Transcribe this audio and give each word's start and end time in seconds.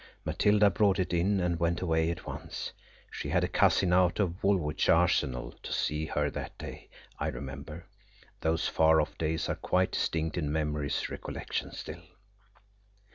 Matilda 0.25 0.71
brought 0.71 0.97
it 0.97 1.13
in 1.13 1.39
and 1.39 1.59
went 1.59 1.79
away 1.79 2.09
at 2.09 2.25
once. 2.25 2.71
She 3.11 3.29
had 3.29 3.43
a 3.43 3.47
cousin 3.47 3.93
out 3.93 4.19
of 4.19 4.43
Woolwich 4.43 4.89
Arsenal 4.89 5.51
to 5.61 5.71
see 5.71 6.07
her 6.07 6.31
that 6.31 6.57
day, 6.57 6.89
I 7.19 7.27
remember. 7.27 7.85
Those 8.39 8.67
far 8.67 8.99
off 8.99 9.15
days 9.19 9.47
are 9.47 9.53
quite 9.55 9.91
distinct 9.91 10.39
in 10.39 10.51
memory's 10.51 11.07
recollection 11.11 11.71
still. 11.71 12.01